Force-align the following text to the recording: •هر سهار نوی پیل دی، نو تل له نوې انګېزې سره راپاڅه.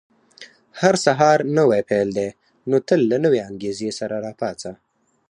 •هر 0.79 0.95
سهار 1.05 1.39
نوی 1.57 1.81
پیل 1.89 2.09
دی، 2.17 2.29
نو 2.69 2.77
تل 2.87 3.01
له 3.11 3.17
نوې 3.23 3.39
انګېزې 3.49 3.89
سره 3.99 4.15
راپاڅه. 4.25 4.71